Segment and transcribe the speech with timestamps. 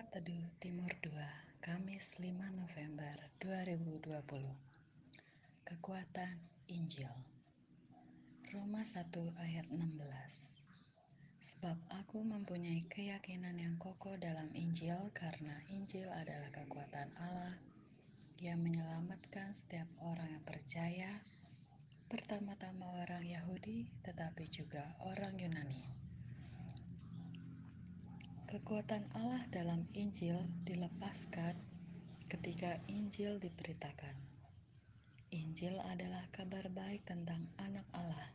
[0.00, 1.12] Saat Teduh Timur 2,
[1.60, 4.08] Kamis 5 November 2020
[5.68, 6.40] Kekuatan
[6.72, 7.12] Injil.
[8.48, 9.12] Roma 1
[9.44, 10.00] ayat 16
[11.44, 17.60] Sebab aku mempunyai keyakinan yang kokoh dalam Injil karena Injil adalah kekuatan Allah
[18.40, 21.12] yang menyelamatkan setiap orang yang percaya,
[22.08, 25.89] pertama-tama orang Yahudi tetapi juga orang Yunani.
[28.50, 30.34] Kekuatan Allah dalam Injil
[30.66, 31.54] dilepaskan
[32.26, 34.18] ketika Injil diberitakan.
[35.30, 38.26] Injil adalah kabar baik tentang Anak Allah,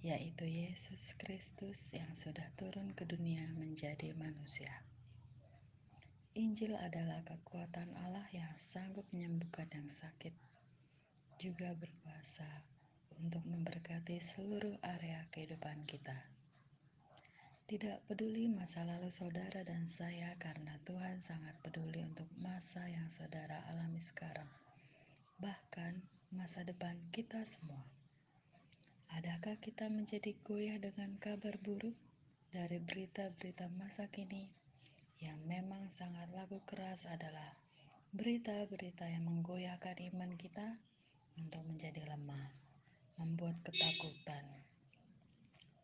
[0.00, 4.72] yaitu Yesus Kristus yang sudah turun ke dunia menjadi manusia.
[6.32, 10.32] Injil adalah kekuatan Allah yang sanggup menyembuhkan yang sakit,
[11.36, 12.48] juga berkuasa
[13.20, 16.39] untuk memberkati seluruh area kehidupan kita.
[17.70, 23.62] Tidak peduli masa lalu saudara dan saya karena Tuhan sangat peduli untuk masa yang saudara
[23.70, 24.50] alami sekarang.
[25.38, 26.02] Bahkan
[26.34, 27.78] masa depan kita semua.
[29.14, 31.94] Adakah kita menjadi goyah dengan kabar buruk
[32.50, 34.50] dari berita-berita masa kini
[35.22, 37.54] yang memang sangat lagu keras adalah
[38.10, 40.74] berita-berita yang menggoyahkan iman kita
[41.38, 42.50] untuk menjadi lemah,
[43.14, 44.42] membuat ketakutan,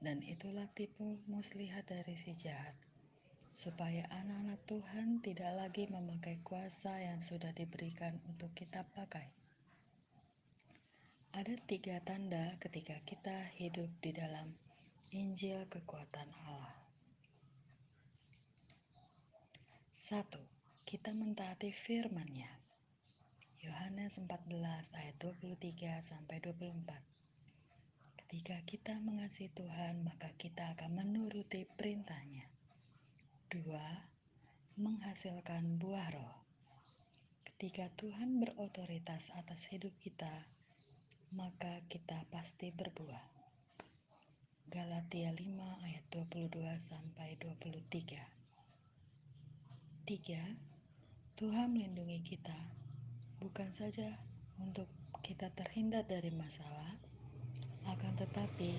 [0.00, 2.76] dan itulah tipu muslihat dari si jahat,
[3.56, 9.32] supaya anak-anak Tuhan tidak lagi memakai kuasa yang sudah diberikan untuk kita pakai.
[11.36, 14.52] Ada tiga tanda ketika kita hidup di dalam
[15.12, 16.76] Injil kekuatan Allah.
[19.88, 20.40] Satu,
[20.84, 22.52] kita mentaati firman-Nya.
[23.64, 27.15] Yohanes 14 ayat 23 sampai 24.
[28.26, 32.42] Ketika kita mengasihi Tuhan, maka kita akan menuruti perintahnya.
[33.46, 34.02] Dua,
[34.74, 36.34] menghasilkan buah roh.
[37.46, 40.42] Ketika Tuhan berotoritas atas hidup kita,
[41.38, 43.22] maka kita pasti berbuah.
[44.74, 46.50] Galatia 5 ayat 22
[46.82, 48.26] sampai 23.
[50.02, 50.42] Tiga,
[51.38, 52.58] Tuhan melindungi kita
[53.38, 54.18] bukan saja
[54.58, 54.90] untuk
[55.22, 56.98] kita terhindar dari masalah,
[58.16, 58.72] tetapi,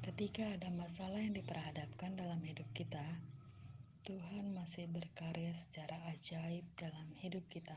[0.00, 3.04] ketika ada masalah yang diperhadapkan dalam hidup kita,
[4.08, 7.76] Tuhan masih berkarya secara ajaib dalam hidup kita,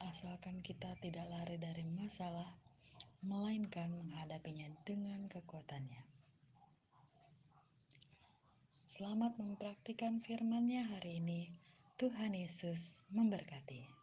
[0.00, 2.48] asalkan kita tidak lari dari masalah,
[3.20, 6.00] melainkan menghadapinya dengan kekuatannya.
[8.88, 11.52] Selamat mempraktikkan firman-Nya hari ini.
[12.00, 13.97] Tuhan Yesus memberkati.